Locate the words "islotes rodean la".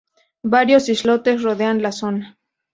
0.89-1.91